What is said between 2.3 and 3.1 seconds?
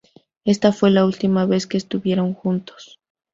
juntos.